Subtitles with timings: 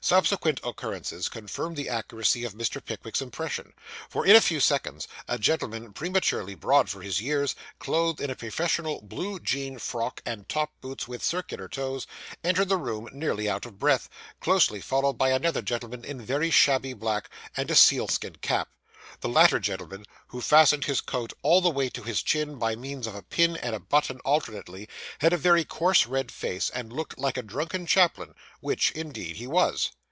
[0.00, 2.82] Subsequent occurrences confirmed the accuracy of Mr.
[2.82, 3.74] Pickwick's impression;
[4.08, 8.34] for, in a few seconds, a gentleman, prematurely broad for his years, clothed in a
[8.34, 12.06] professional blue jean frock and top boots with circular toes,
[12.42, 14.08] entered the room nearly out of breath,
[14.40, 18.70] closely followed by another gentleman in very shabby black, and a sealskin cap.
[19.20, 22.74] The latter gentleman, who fastened his coat all the way up to his chin by
[22.74, 24.88] means of a pin and a button alternately,
[25.18, 29.46] had a very coarse red face, and looked like a drunken chaplain; which, indeed, he
[29.46, 29.90] was.